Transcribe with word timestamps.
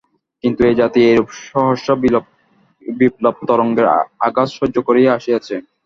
কিন্তু 0.43 0.61
এই 0.69 0.75
জাতি 0.79 0.99
এরূপ 1.05 1.29
সহস্র 1.43 1.89
বিপ্লব-তরঙ্গের 2.85 3.87
আঘাত 4.27 4.49
সহ্য 4.57 4.75
করিয়া 4.87 5.11
আসিয়াছে। 5.17 5.55